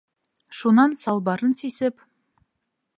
Шунан 0.57 0.91
салбарын 1.03 1.53
сисеп... 1.59 1.95